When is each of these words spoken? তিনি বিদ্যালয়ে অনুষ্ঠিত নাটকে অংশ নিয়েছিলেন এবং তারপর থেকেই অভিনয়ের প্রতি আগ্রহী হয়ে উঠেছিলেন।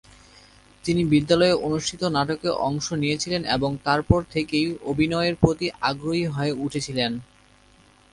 তিনি 0.83 1.01
বিদ্যালয়ে 1.05 1.55
অনুষ্ঠিত 1.67 2.01
নাটকে 2.07 2.49
অংশ 2.67 2.85
নিয়েছিলেন 2.93 3.41
এবং 3.47 3.71
তারপর 3.85 4.19
থেকেই 4.31 4.67
অভিনয়ের 4.83 5.35
প্রতি 5.35 5.67
আগ্রহী 5.81 6.25
হয়ে 6.27 6.53
উঠেছিলেন। 6.63 7.11